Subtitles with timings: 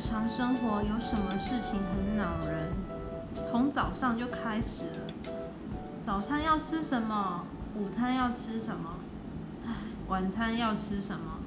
[0.00, 2.72] 日常生活有什么事情很恼人？
[3.44, 5.32] 从早上就开始了。
[6.06, 7.44] 早餐要吃什么？
[7.76, 8.94] 午餐要吃什么？
[10.08, 11.40] 晚餐要吃什么？